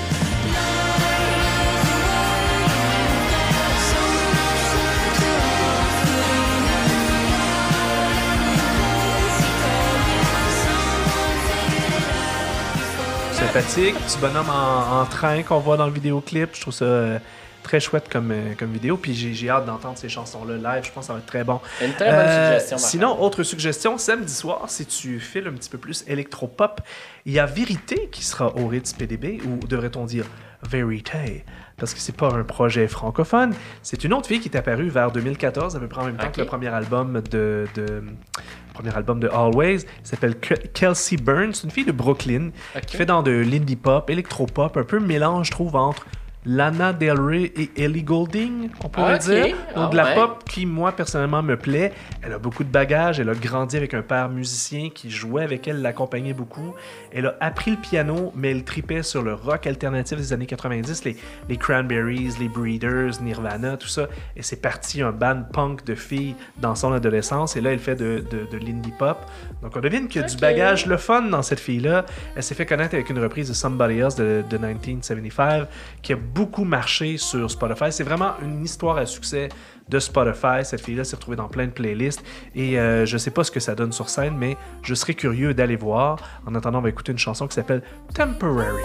Petit 13.75 14.19
bonhomme 14.21 14.49
en, 14.49 15.01
en 15.01 15.05
train 15.07 15.43
qu'on 15.43 15.59
voit 15.59 15.77
dans 15.77 15.87
le 15.87 15.93
vidéoclip. 15.93 16.51
Je 16.55 16.61
trouve 16.63 16.73
ça 16.73 16.85
euh, 16.85 17.19
Très 17.63 17.81
chouette 17.81 18.09
comme, 18.09 18.31
euh, 18.31 18.55
comme 18.57 18.71
vidéo. 18.73 18.97
Puis 18.97 19.13
j'ai 19.13 19.35
j'ai 19.35 19.51
hâte 19.51 19.67
d'entendre 19.67 19.99
ces 19.99 20.09
chansons-là 20.09 20.55
live. 20.55 20.85
Je 20.85 20.93
pense 20.93 21.03
que 21.05 21.07
ça 21.09 21.13
va 21.15 21.19
être 21.19 21.27
très 21.27 21.43
bon. 21.45 21.61
Une 21.83 21.93
très 21.93 22.07
bonne 22.11 22.15
Euh, 22.21 22.53
suggestion. 22.61 22.79
Sinon, 22.79 23.21
autre 23.21 23.43
suggestion, 23.43 23.99
samedi 23.99 24.33
soir, 24.33 24.63
si 24.69 24.87
tu 24.87 25.19
files 25.21 25.49
un 25.49 25.53
petit 25.53 25.69
peu 25.69 25.79
plus 25.79 26.05
électropop, 26.07 26.81
il 27.27 27.33
y 27.33 27.39
a 27.41 27.45
Vérité 27.47 28.09
qui 28.13 28.25
sera 28.25 28.55
au 28.57 28.69
Ritz 28.69 28.93
PDB, 28.93 29.41
ou 29.45 29.67
devrait-on 29.67 30.05
dire 30.07 30.27
Vérité, 30.63 31.45
parce 31.77 31.93
que 31.93 32.01
c'est 32.01 32.17
pas 32.17 32.29
un 32.33 32.45
projet 32.45 32.87
francophone. 32.89 33.53
C'est 33.83 34.05
une 34.05 34.15
autre 34.15 34.27
fille 34.29 34.41
qui 34.41 34.49
est 34.49 34.57
apparue 34.57 34.89
vers 34.89 35.11
2014, 35.11 35.75
à 35.77 35.81
peu 35.81 35.89
près 35.89 36.01
en 36.03 36.07
même 36.07 36.17
temps 36.17 36.31
que 36.31 36.41
le 36.41 36.47
premier 36.47 36.69
album 36.69 37.21
de, 37.31 37.67
de- 37.75 38.05
premier 38.77 38.95
album 38.95 39.21
de 39.21 39.29
Always. 39.29 39.85
Elle 39.85 40.07
s'appelle 40.07 40.35
Ke- 40.35 40.69
Kelsey 40.75 41.17
Burns, 41.17 41.55
une 41.65 41.71
fille 41.71 41.85
de 41.85 41.93
Brooklyn 41.93 42.51
Ok. 42.77 42.83
qui 42.87 42.97
fait 42.97 43.07
dans 43.07 43.23
de 43.23 43.31
l'indie 43.31 43.77
pop, 43.77 44.09
électropop, 44.11 44.77
un 44.77 44.85
peu 44.85 45.01
mélange, 45.01 45.47
je 45.47 45.51
trouve, 45.53 45.77
entre 45.77 46.05
Lana 46.47 46.93
Del 46.93 47.21
Rey 47.21 47.53
et 47.57 47.71
Ellie 47.77 48.05
Goulding, 48.05 48.71
on 48.85 48.89
pourrait 48.89 49.15
Ok. 49.17 49.21
dire. 49.23 49.47
Donc 49.75 49.87
Ah 49.87 49.89
de 49.91 49.97
la 49.97 50.05
ouais. 50.05 50.15
pop 50.15 50.45
qui, 50.49 50.65
moi, 50.65 50.93
personnellement, 50.93 51.43
me 51.43 51.57
plaît. 51.57 51.93
Elle 52.23 52.33
a 52.33 52.39
beaucoup 52.39 52.63
de 52.63 52.69
bagages. 52.71 53.19
Elle 53.19 53.29
a 53.29 53.35
grandi 53.35 53.77
avec 53.77 53.95
un 53.95 54.03
père 54.03 54.29
musicien 54.29 54.91
qui 54.95 55.11
jouait 55.11 55.43
avec 55.43 55.67
elle, 55.67 55.83
l'accompagnait 55.83 56.33
beaucoup. 56.35 56.75
Elle 57.13 57.27
a 57.27 57.37
appris 57.41 57.73
le 57.73 57.77
piano, 57.79 58.33
mais 58.37 58.53
elle 58.53 58.63
tripait 58.65 59.03
sur 59.03 59.23
le 59.23 59.35
rock 59.35 59.67
alternatif 59.67 60.19
des 60.19 60.33
années 60.33 60.47
90, 60.47 61.05
les, 61.05 61.17
les 61.49 61.57
Cranberries, 61.57 62.31
les 62.39 62.49
Breeders, 62.49 63.21
Nirvana, 63.21 63.77
tout 63.77 63.89
ça. 63.89 64.07
Et 64.37 64.43
c'est 64.43 64.61
parti 64.63 65.03
un 65.03 65.13
band 65.13 65.43
punk 65.53 65.85
de 65.85 65.95
filles 65.97 66.37
dans 66.59 66.75
son 66.77 66.93
adolescence. 66.93 67.57
Et 67.57 67.61
là, 67.61 67.73
elle 67.73 67.81
fait 67.81 67.97
de, 67.97 68.25
de, 68.31 68.47
de 68.51 68.65
l'indie 68.65 68.93
pop. 68.97 69.19
Donc 69.63 69.73
on 69.75 69.81
devine 69.81 70.07
qu'il 70.07 70.23
y 70.23 70.25
a 70.25 70.29
du 70.29 70.37
bagage, 70.37 70.87
le 70.87 70.97
fun 70.97 71.23
dans 71.23 71.43
cette 71.43 71.61
fille-là. 71.61 72.07
Elle 72.37 72.43
s'est 72.43 72.55
fait 72.55 72.67
connaître 72.67 72.95
avec 72.95 73.11
une 73.11 73.19
reprise 73.19 73.49
de 73.49 73.55
Somebody 73.55 73.99
Else 73.99 74.15
de, 74.15 74.45
de 74.49 74.59
1975 74.59 75.67
qui 76.03 76.13
a 76.13 76.17
beaucoup 76.37 76.65
marché 76.65 77.17
sur 77.17 77.51
Spotify. 77.51 77.91
C'est 77.91 78.05
vraiment 78.05 78.35
une 78.43 78.63
histoire 78.63 78.99
à 78.99 79.07
succès 79.07 79.49
de 79.89 79.99
Spotify. 79.99 80.65
Cette 80.65 80.83
fille-là 80.83 81.03
s'est 81.03 81.17
retrouvée 81.17 81.37
dans 81.37 81.49
plein 81.49 81.65
de 81.65 81.71
playlists 81.71 82.23
et 82.55 82.79
euh, 82.79 83.07
je 83.07 83.17
sais 83.17 83.31
pas 83.31 83.43
ce 83.43 83.51
que 83.51 83.61
ça 83.61 83.75
donne 83.75 83.93
sur 83.93 84.11
scène, 84.11 84.37
mais 84.37 84.57
je 84.83 84.95
serais 84.95 85.15
curieux 85.15 85.55
d'aller 85.55 85.77
voir. 85.77 86.19
En 86.47 86.55
attendant, 86.55 86.79
on 86.79 86.83
va 86.83 86.91
écouter 86.91 87.13
une 87.13 87.19
chanson 87.19 87.49
qui 87.49 87.55
s'appelle 87.55 87.83
Temporary. 88.15 88.83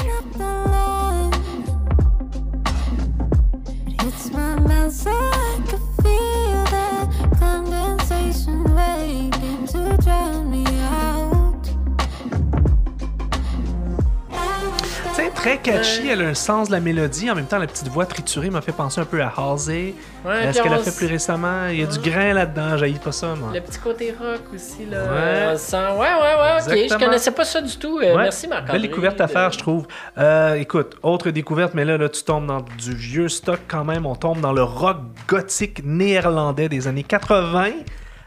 Très 15.41 15.57
catchy, 15.57 16.07
elle 16.07 16.21
a 16.21 16.27
un 16.27 16.33
sens 16.35 16.67
de 16.67 16.73
la 16.73 16.79
mélodie. 16.79 17.31
En 17.31 17.35
même 17.35 17.47
temps, 17.47 17.57
la 17.57 17.65
petite 17.65 17.87
voix 17.87 18.05
triturée 18.05 18.51
m'a 18.51 18.61
fait 18.61 18.71
penser 18.71 19.01
un 19.01 19.05
peu 19.05 19.21
à 19.23 19.33
Halsey. 19.35 19.95
Ouais, 20.23 20.43
Est-ce 20.43 20.59
puis 20.59 20.69
qu'elle 20.69 20.77
a 20.77 20.83
fait 20.83 20.95
plus 20.95 21.07
récemment? 21.07 21.67
Il 21.67 21.79
y 21.79 21.83
a 21.83 21.87
du 21.87 21.97
grain 21.97 22.33
là-dedans, 22.33 22.77
j'haïs 22.77 22.99
pas 22.99 23.11
ça, 23.11 23.33
moi. 23.33 23.49
Le 23.51 23.59
petit 23.59 23.79
côté 23.79 24.13
rock 24.19 24.41
aussi, 24.53 24.85
là. 24.85 25.03
Ouais. 25.03 25.55
Ouais, 25.73 25.97
ouais, 25.97 26.75
ouais, 26.75 26.83
ok. 26.85 26.89
Je 26.91 27.05
connaissais 27.05 27.31
pas 27.31 27.45
ça 27.45 27.59
du 27.59 27.75
tout. 27.75 27.99
Euh, 27.99 28.15
Merci, 28.15 28.47
marc 28.47 28.71
Belle 28.71 28.83
découverte 28.83 29.19
à 29.19 29.27
faire, 29.27 29.51
je 29.51 29.57
trouve. 29.57 29.87
Euh, 30.19 30.53
écoute, 30.55 30.95
autre 31.01 31.31
découverte, 31.31 31.73
mais 31.73 31.85
là, 31.85 31.97
là, 31.97 32.07
tu 32.07 32.23
tombes 32.23 32.45
dans 32.45 32.61
du 32.77 32.93
vieux 32.93 33.27
stock 33.27 33.61
quand 33.67 33.83
même. 33.83 34.05
On 34.05 34.15
tombe 34.15 34.41
dans 34.41 34.53
le 34.53 34.63
rock 34.63 34.97
gothique 35.27 35.81
néerlandais 35.83 36.69
des 36.69 36.87
années 36.87 37.03
80 37.03 37.71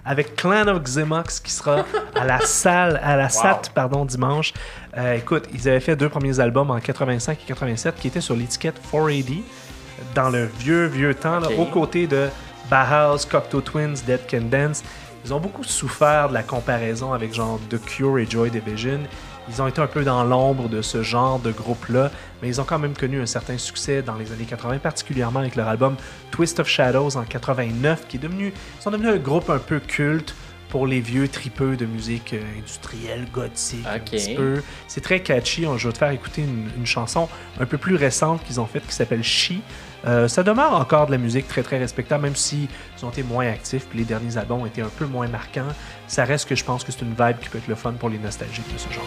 avec 0.05 0.37
Clan 0.37 0.67
of 0.69 0.83
Xemox 0.83 1.41
qui 1.41 1.51
sera 1.51 1.85
à 2.15 2.25
la 2.25 2.41
salle, 2.45 3.01
à 3.03 3.17
la 3.17 3.29
SAT, 3.29 3.71
pardon, 3.75 4.05
dimanche. 4.05 4.53
Euh, 4.97 5.15
écoute, 5.15 5.45
ils 5.53 5.69
avaient 5.69 5.81
fait 5.81 5.97
deux 5.97 6.09
premiers 6.09 6.41
albums 6.41 6.71
en 6.71 6.79
85 6.79 7.39
et 7.43 7.47
87 7.47 7.95
qui 7.97 8.09
étaient 8.09 8.21
sur 8.21 8.37
l'étiquette 8.37 8.81
480 8.91 9.43
dans 10.15 10.29
le 10.29 10.47
vieux, 10.59 10.87
vieux 10.87 11.15
temps, 11.15 11.41
là, 11.41 11.49
aux 11.57 11.67
côtés 11.67 12.07
de 12.07 12.29
Bauhaus, 12.71 13.27
Cocteau 13.31 13.61
Twins, 13.61 13.97
Dead 14.07 14.21
Can 14.31 14.49
Dance. 14.51 14.83
Ils 15.25 15.33
ont 15.33 15.41
beaucoup 15.41 15.65
souffert 15.65 16.29
de 16.29 16.35
la 16.35 16.43
comparaison 16.43 17.13
avec 17.13 17.33
genre 17.33 17.59
The 17.71 17.83
Cure 17.83 18.19
et 18.19 18.27
Joy 18.27 18.51
Division. 18.51 19.01
Ils 19.49 19.61
ont 19.61 19.67
été 19.67 19.81
un 19.81 19.87
peu 19.87 20.05
dans 20.05 20.25
l'ombre 20.25 20.69
de 20.69 20.81
ce 20.81 21.03
genre 21.03 21.39
de 21.39 21.53
groupe-là, 21.53 22.11
mais 22.41 22.49
ils 22.49 22.61
ont 22.61 22.65
quand 22.65 22.79
même 22.79 22.95
connu 22.97 23.21
un 23.21 23.27
certain 23.27 23.59
succès 23.59 24.01
dans 24.03 24.15
les 24.15 24.33
années 24.33 24.45
80, 24.45 24.79
particulièrement 24.79 25.41
avec 25.41 25.55
leur 25.55 25.69
album 25.69 25.97
Twist 26.31 26.61
of 26.61 26.69
Shadows 26.69 27.17
en 27.17 27.25
89, 27.25 28.07
qui 28.09 28.17
est 28.17 28.21
devenu, 28.21 28.53
ils 28.79 28.83
sont 28.83 28.91
devenus 28.91 29.11
un 29.11 29.19
groupe 29.19 29.51
un 29.51 29.59
peu 29.59 29.81
culte 29.81 30.35
pour 30.71 30.87
les 30.87 31.01
vieux 31.01 31.29
tripeux 31.29 31.77
de 31.77 31.87
musique 31.87 32.33
euh, 32.35 32.41
industrielle, 32.59 33.27
gothique, 33.33 33.87
un 33.87 33.99
petit 34.01 34.35
peu. 34.35 34.63
C'est 34.89 35.03
très 35.03 35.21
catchy. 35.21 35.67
On- 35.67 35.77
Je 35.79 35.87
vais 35.89 35.93
te 35.93 35.99
faire 35.99 36.11
écouter 36.11 36.43
une, 36.43 36.69
une 36.77 36.87
chanson 36.87 37.29
un 37.61 37.67
peu 37.67 37.79
plus 37.79 37.95
récente 37.97 38.43
qu'ils 38.45 38.61
ont 38.61 38.67
faite 38.67 38.85
qui 38.87 38.95
s'appelle 38.95 39.23
She. 39.23 39.53
Euh, 40.07 40.29
ça 40.29 40.43
demeure 40.43 40.75
encore 40.75 41.07
de 41.07 41.13
la 41.13 41.19
musique 41.19 41.49
très 41.49 41.63
très 41.63 41.79
respectable, 41.79 42.23
même 42.23 42.37
si 42.37 42.69
ils 42.99 43.05
ont 43.05 43.11
été 43.11 43.23
moins 43.23 43.47
actifs, 43.47 43.87
puis 43.87 43.99
les 43.99 44.05
derniers 44.05 44.37
albums 44.37 44.61
ont 44.61 44.67
été 44.67 44.83
un 44.83 44.91
peu 44.99 45.07
moins 45.07 45.29
marquants. 45.29 45.73
Ça 46.07 46.25
reste 46.25 46.49
que 46.49 46.55
je 46.55 46.65
pense 46.65 46.85
que 46.85 46.93
c'est 46.93 47.03
une 47.03 47.15
vibe 47.15 47.39
qui 47.41 47.49
peut 47.49 47.59
être 47.59 47.69
le 47.69 47.75
fun 47.75 47.93
pour 47.93 48.11
les 48.11 48.19
nostalgiques 48.19 48.73
de 48.73 48.79
ce 48.79 48.93
genre. 48.93 49.05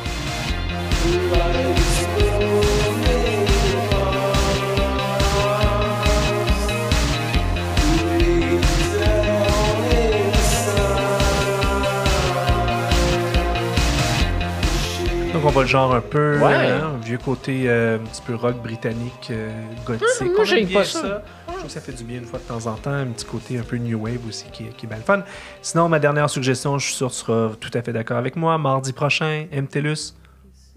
Donc 15.48 15.56
on 15.56 15.60
va 15.60 15.64
le 15.64 15.70
genre 15.70 15.96
un 15.96 16.02
peu, 16.02 16.40
Ouais. 16.40 16.54
hein, 16.56 16.92
un 16.96 16.98
vieux 17.06 17.18
côté 17.18 17.70
euh, 17.70 17.96
un 17.96 18.00
petit 18.00 18.22
peu 18.22 18.36
rock 18.36 18.58
britannique, 18.62 19.30
euh, 19.32 19.50
gothique. 19.86 20.04
moi, 20.22 20.30
On 20.36 20.40
aime 20.42 20.46
j'aime 20.46 20.68
pas 20.68 20.84
ça. 20.84 21.24
Je 21.48 21.54
trouve 21.54 21.64
que 21.68 21.72
ça 21.72 21.80
fait 21.80 21.94
du 21.94 22.04
bien 22.04 22.18
une 22.18 22.26
fois 22.26 22.40
de 22.40 22.44
temps 22.44 22.70
en 22.70 22.74
temps, 22.76 22.92
un 22.92 23.06
petit 23.06 23.24
côté 23.26 23.58
un 23.58 23.62
peu 23.64 23.78
new 23.78 23.98
wave 23.98 24.28
aussi 24.28 24.44
qui, 24.52 24.66
est- 24.66 24.76
qui 24.76 24.86
est 24.86 24.90
bien 24.90 24.98
le 24.98 25.04
fun. 25.04 25.22
Sinon, 25.62 25.88
ma 25.88 26.00
dernière 26.00 26.30
suggestion, 26.30 26.78
je 26.78 26.88
suis 26.88 26.96
sûr 26.96 27.08
que 27.08 27.14
tu 27.14 27.20
seras 27.20 27.50
tout 27.62 27.72
à 27.74 27.82
fait 27.82 27.94
d'accord 27.94 28.18
avec 28.18 28.36
moi. 28.36 28.58
Mardi 28.58 28.92
prochain, 28.92 29.46
MTLUS, 29.54 30.16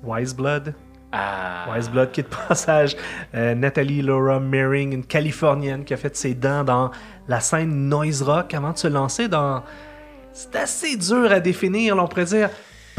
Wise 0.04 0.36
Blood. 0.36 0.72
Ah. 1.10 1.66
Wise 1.74 1.90
Blood 1.90 2.12
qui 2.12 2.20
est 2.20 2.30
de 2.30 2.36
passage. 2.48 2.96
Euh, 3.34 3.56
Nathalie 3.56 4.02
Laura 4.02 4.38
Mering, 4.38 4.92
une 4.94 5.04
Californienne 5.04 5.84
qui 5.84 5.94
a 5.94 5.96
fait 5.96 6.16
ses 6.16 6.34
dents 6.34 6.62
dans 6.62 6.92
la 7.26 7.40
scène 7.40 7.88
noise 7.88 8.22
rock 8.22 8.54
avant 8.54 8.70
de 8.70 8.78
se 8.78 8.86
lancer 8.86 9.26
dans. 9.26 9.64
C'est 10.32 10.54
assez 10.54 10.96
dur 10.96 11.32
à 11.32 11.40
définir, 11.40 11.96
là, 11.96 12.04
on 12.04 12.06
pourrait 12.06 12.24
dire 12.26 12.50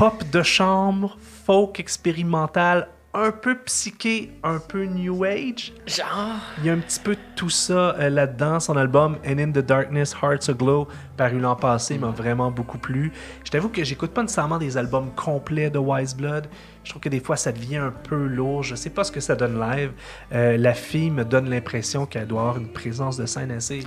pop 0.02 0.24
de 0.32 0.42
chambre, 0.42 1.16
folk 1.46 1.80
expérimental, 1.80 2.88
un 3.14 3.30
peu 3.30 3.56
psyché, 3.66 4.32
un 4.42 4.58
peu 4.58 4.86
new 4.86 5.24
age. 5.24 5.74
Genre. 5.86 6.40
Il 6.58 6.66
y 6.66 6.72
a 6.72 6.74
un 6.74 6.80
petit 6.80 7.00
peu 7.00 7.14
de 7.14 7.22
tout 7.36 7.52
ça 7.52 7.96
euh, 8.00 8.10
là-dedans. 8.10 8.60
Son 8.60 8.78
album 8.78 9.18
And 9.24 9.38
in 9.38 9.52
the 9.52 9.60
Darkness, 9.60 10.16
Hearts 10.20 10.50
Aglow, 10.50 10.88
paru 11.18 11.40
l'an 11.40 11.56
passé, 11.56 12.00
m'a 12.00 12.10
vraiment 12.10 12.50
beaucoup 12.50 12.80
plu. 12.80 13.12
Je 13.44 13.52
t'avoue 13.52 13.70
que 13.70 13.84
j'écoute 13.84 14.10
pas 14.10 14.24
nécessairement 14.24 14.58
des 14.58 14.76
albums 14.76 15.12
complets 15.16 15.70
de 15.70 15.78
Wise 15.78 16.16
Blood. 16.16 16.48
Je 16.84 16.90
trouve 16.90 17.02
que 17.04 17.10
des 17.10 17.20
fois 17.20 17.36
ça 17.36 17.52
devient 17.52 17.78
un 17.78 17.92
peu 17.92 18.26
lourd. 18.26 18.64
Je 18.64 18.74
sais 18.74 18.90
pas 18.90 19.04
ce 19.04 19.12
que 19.12 19.20
ça 19.20 19.36
donne 19.36 19.60
live. 19.60 19.92
Euh, 20.34 20.58
la 20.58 20.74
fille 20.74 21.12
me 21.12 21.24
donne 21.24 21.48
l'impression 21.48 22.08
qu'elle 22.08 22.26
doit 22.26 22.42
avoir 22.42 22.58
une 22.58 22.70
présence 22.70 23.18
de 23.18 23.28
scène 23.28 23.52
assez 23.52 23.84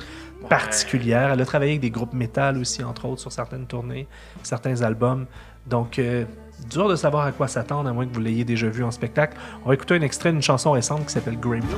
particulière. 0.49 1.33
Elle 1.33 1.41
a 1.41 1.45
travaillé 1.45 1.73
avec 1.73 1.81
des 1.81 1.91
groupes 1.91 2.13
métal 2.13 2.57
aussi, 2.59 2.85
entre 2.85 3.07
autres, 3.07 3.21
sur 3.21 3.33
certaines 3.33 3.67
tournées, 3.67 4.07
certains 4.45 4.83
albums. 4.83 5.27
Donc, 5.67 5.99
euh, 5.99 6.25
dur 6.71 6.89
de 6.89 6.97
savoir 6.97 7.25
à 7.27 7.33
quoi 7.33 7.49
s'attendre, 7.49 7.89
à 7.89 7.93
moins 7.93 8.07
que 8.07 8.13
vous 8.15 8.21
l'ayez 8.21 8.45
déjà 8.45 8.69
vu 8.69 8.85
en 8.85 8.91
spectacle. 8.91 9.37
On 9.65 9.69
va 9.69 9.75
écouter 9.75 9.95
un 9.95 10.03
extrait 10.03 10.31
d'une 10.33 10.43
chanson 10.43 10.73
récente 10.73 11.07
qui 11.07 11.13
s'appelle 11.13 11.39
Grapevine. 11.41 11.69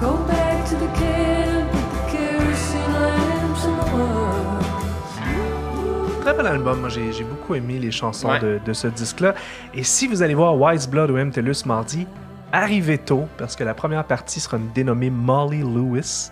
Go 0.00 0.16
back 0.28 0.64
to 0.70 0.76
the 0.76 0.88
camp 0.94 1.66
with 1.74 1.88
the 1.92 2.02
kerosene 2.12 2.92
lamps 2.94 3.64
and 3.66 3.76
the 3.80 3.86
words. 3.94 4.64
Très 6.22 6.34
bel 6.34 6.46
album, 6.46 6.80
moi 6.80 6.88
j'ai 6.88 7.12
j'ai 7.12 7.24
beaucoup 7.24 7.54
aimé 7.54 7.78
les 7.78 7.90
chansons 7.90 8.28
Ouais. 8.28 8.38
de, 8.40 8.60
de 8.64 8.72
ce 8.72 8.86
disque-là. 8.88 9.34
Et 9.74 9.82
si 9.82 10.06
vous 10.06 10.22
allez 10.22 10.34
voir 10.34 10.56
Wise 10.60 10.88
Blood 10.88 11.10
ou 11.10 11.16
MTLUS 11.16 11.64
mardi, 11.66 12.06
arrivez 12.52 12.98
tôt, 12.98 13.24
parce 13.36 13.56
que 13.56 13.64
la 13.64 13.74
première 13.74 14.04
partie 14.04 14.40
sera 14.40 14.58
dénommée 14.74 15.10
Molly 15.10 15.60
Lewis. 15.60 16.30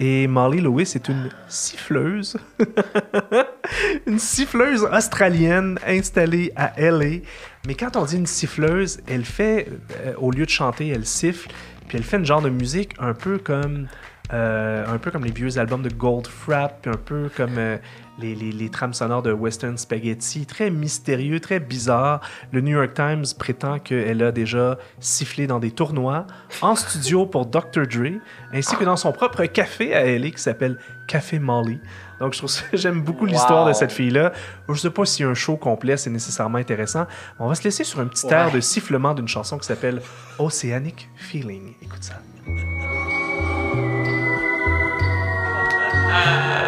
Et 0.00 0.26
Molly 0.26 0.60
Lewis 0.60 0.92
est 0.94 1.08
une 1.08 1.28
siffleuse. 1.48 2.36
une 4.06 4.18
siffleuse 4.18 4.84
australienne 4.84 5.78
installée 5.86 6.52
à 6.56 6.72
LA. 6.78 7.20
Mais 7.66 7.74
quand 7.74 7.96
on 7.96 8.04
dit 8.04 8.16
une 8.16 8.26
siffleuse, 8.26 9.00
elle 9.06 9.24
fait, 9.24 9.68
euh, 10.04 10.14
au 10.18 10.30
lieu 10.30 10.44
de 10.44 10.50
chanter, 10.50 10.88
elle 10.88 11.06
siffle. 11.06 11.50
Puis 11.86 11.98
elle 11.98 12.04
fait 12.04 12.16
une 12.16 12.26
genre 12.26 12.42
de 12.42 12.48
musique 12.48 12.94
un 12.98 13.14
peu 13.14 13.38
comme, 13.38 13.86
euh, 14.32 14.84
un 14.86 14.98
peu 14.98 15.10
comme 15.10 15.24
les 15.24 15.30
vieux 15.30 15.58
albums 15.58 15.82
de 15.82 15.90
Goldfrapp, 15.90 16.86
un 16.86 16.96
peu 16.96 17.30
comme 17.36 17.58
euh, 17.58 17.76
les, 18.22 18.34
les, 18.34 18.52
les 18.52 18.68
trames 18.70 18.94
sonores 18.94 19.22
de 19.22 19.32
Western 19.32 19.76
Spaghetti. 19.76 20.46
Très 20.46 20.70
mystérieux, 20.70 21.40
très 21.40 21.60
bizarre. 21.60 22.20
Le 22.52 22.60
New 22.60 22.76
York 22.76 22.94
Times 22.94 23.24
prétend 23.38 23.78
qu'elle 23.78 24.22
a 24.22 24.32
déjà 24.32 24.78
sifflé 25.00 25.46
dans 25.46 25.58
des 25.58 25.70
tournois, 25.72 26.26
en 26.62 26.74
studio 26.76 27.26
pour 27.26 27.46
Dr. 27.46 27.86
Dre, 27.90 28.20
ainsi 28.52 28.76
que 28.76 28.84
dans 28.84 28.96
son 28.96 29.12
propre 29.12 29.44
café 29.46 29.94
à 29.94 30.04
LA 30.06 30.30
qui 30.30 30.40
s'appelle 30.40 30.78
Café 31.08 31.38
Molly. 31.38 31.78
Donc, 32.20 32.32
je 32.34 32.38
trouve 32.38 32.50
ça- 32.50 32.62
j'aime 32.72 33.02
beaucoup 33.02 33.26
l'histoire 33.26 33.66
de 33.66 33.72
cette 33.72 33.90
fille-là. 33.92 34.32
Je 34.68 34.74
sais 34.74 34.90
pas 34.90 35.04
si 35.04 35.24
un 35.24 35.34
show 35.34 35.56
complet, 35.56 35.96
c'est 35.96 36.10
nécessairement 36.10 36.58
intéressant. 36.58 37.06
On 37.40 37.48
va 37.48 37.54
se 37.56 37.64
laisser 37.64 37.82
sur 37.84 37.98
un 38.00 38.06
petit 38.06 38.26
Ouais. 38.26 38.32
air 38.32 38.52
de 38.52 38.60
sifflement 38.60 39.12
d'une 39.14 39.28
chanson 39.28 39.58
qui 39.58 39.66
s'appelle 39.66 40.00
Oceanic 40.38 41.08
Feeling. 41.16 41.74
Écoute 41.82 42.02
ça. 42.04 42.14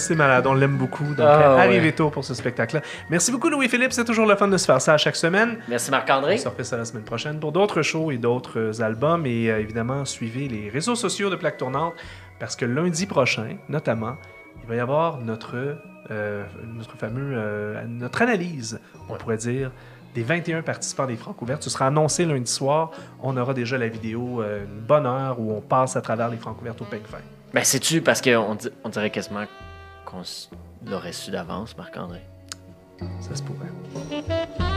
c'est 0.00 0.14
malade, 0.14 0.46
on 0.46 0.54
l'aime 0.54 0.76
beaucoup. 0.76 1.04
Donc, 1.04 1.20
Ah, 1.28 1.54
ouais. 1.56 1.62
arrivez 1.62 1.92
tôt 1.92 2.10
pour 2.10 2.24
ce 2.24 2.34
spectacle-là. 2.34 2.82
Merci 3.08 3.30
beaucoup, 3.32 3.48
Louis-Philippe. 3.48 3.92
C'est 3.92 4.04
toujours 4.04 4.26
le 4.26 4.34
fun 4.36 4.48
de 4.48 4.56
se 4.56 4.64
faire 4.66 4.80
ça 4.80 4.94
à 4.94 4.96
chaque 4.98 5.16
semaine. 5.16 5.58
Merci 5.68 5.90
On 5.90 5.92
Marc-André. 5.92 6.38
se 6.38 6.48
refait 6.48 6.64
ça 6.64 6.76
la 6.76 6.84
semaine 6.84 7.04
prochaine 7.04 7.38
pour 7.38 7.52
d'autres 7.52 7.82
shows 7.82 8.10
et 8.10 8.18
d'autres 8.18 8.58
euh, 8.58 8.82
albums. 8.82 9.24
Et 9.26 9.50
euh, 9.50 9.60
évidemment, 9.60 10.04
suivez 10.04 10.48
les 10.48 10.68
réseaux 10.68 10.94
sociaux 10.96 11.30
de 11.30 11.36
Plaque 11.36 11.56
Tournante 11.58 11.94
parce 12.38 12.56
que 12.56 12.64
lundi 12.64 13.06
prochain, 13.06 13.56
notamment, 13.68 14.16
il 14.62 14.68
va 14.68 14.74
y 14.76 14.80
avoir 14.80 15.18
notre, 15.18 15.78
euh, 16.10 16.44
notre 16.74 16.96
fameux, 16.96 17.32
euh, 17.36 17.82
notre 17.86 18.22
analyse, 18.22 18.80
on 19.08 19.14
pourrait 19.16 19.36
dire, 19.36 19.70
des 20.14 20.22
21 20.24 20.62
participants 20.62 21.06
des 21.06 21.16
Francs 21.16 21.40
ouverts. 21.40 21.58
Ce 21.60 21.70
sera 21.70 21.86
annoncé 21.86 22.24
lundi 22.24 22.50
soir. 22.50 22.90
On 23.22 23.36
aura 23.36 23.54
déjà 23.54 23.78
la 23.78 23.86
vidéo, 23.88 24.42
euh, 24.42 24.64
une 24.64 24.80
bonne 24.80 25.06
heure 25.06 25.38
où 25.38 25.52
on 25.56 25.60
passe 25.60 25.94
à 25.96 26.00
travers 26.00 26.28
les 26.28 26.36
Francs 26.36 26.56
ouverts 26.60 26.74
au 26.80 26.84
peigne 26.84 27.02
fin. 27.08 27.18
Ben, 27.54 27.62
sais-tu, 27.62 28.00
parce 28.00 28.20
qu'on 28.20 28.56
on 28.84 28.88
dirait 28.88 29.10
quasiment 29.10 29.44
qu'on 30.04 30.22
l'aurait 30.86 31.12
su 31.12 31.30
d'avance, 31.30 31.76
Marc-André? 31.76 32.22
Ça 33.20 33.34
se 33.34 33.42
pourrait. 33.42 34.68